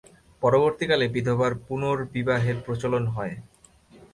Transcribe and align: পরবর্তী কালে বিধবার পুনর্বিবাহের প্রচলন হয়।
পরবর্তী 0.41 0.85
কালে 0.89 1.05
বিধবার 1.15 1.51
পুনর্বিবাহের 1.65 2.57
প্রচলন 2.65 3.03
হয়। 3.15 3.35